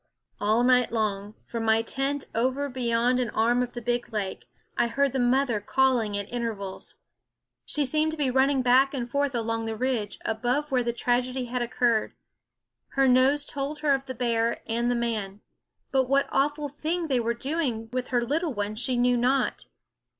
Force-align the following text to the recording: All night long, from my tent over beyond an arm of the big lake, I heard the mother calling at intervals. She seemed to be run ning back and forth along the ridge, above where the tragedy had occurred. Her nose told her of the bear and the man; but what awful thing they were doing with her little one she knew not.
All 0.39 0.63
night 0.63 0.91
long, 0.91 1.35
from 1.45 1.63
my 1.63 1.83
tent 1.83 2.25
over 2.33 2.69
beyond 2.69 3.19
an 3.19 3.29
arm 3.29 3.61
of 3.61 3.73
the 3.73 3.83
big 3.83 4.11
lake, 4.11 4.49
I 4.75 4.87
heard 4.87 5.13
the 5.13 5.19
mother 5.19 5.59
calling 5.61 6.17
at 6.17 6.27
intervals. 6.33 6.95
She 7.67 7.85
seemed 7.85 8.11
to 8.13 8.17
be 8.17 8.31
run 8.31 8.47
ning 8.47 8.61
back 8.63 8.95
and 8.95 9.07
forth 9.07 9.35
along 9.35 9.67
the 9.67 9.75
ridge, 9.75 10.17
above 10.25 10.71
where 10.71 10.81
the 10.81 10.91
tragedy 10.91 11.45
had 11.45 11.61
occurred. 11.61 12.15
Her 12.93 13.07
nose 13.07 13.45
told 13.45 13.81
her 13.81 13.93
of 13.93 14.07
the 14.07 14.15
bear 14.15 14.63
and 14.65 14.89
the 14.89 14.95
man; 14.95 15.41
but 15.91 16.09
what 16.09 16.25
awful 16.31 16.67
thing 16.67 17.05
they 17.07 17.19
were 17.19 17.35
doing 17.35 17.87
with 17.93 18.07
her 18.07 18.23
little 18.23 18.55
one 18.55 18.73
she 18.73 18.97
knew 18.97 19.17
not. 19.17 19.65